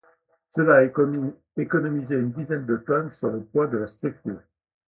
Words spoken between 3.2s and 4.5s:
le poids de la structure.